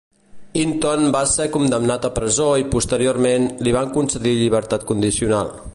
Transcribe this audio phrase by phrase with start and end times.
[0.61, 5.55] Hinton va ser condemnat a presó i posteriorment, li van concedir llibertat condicional.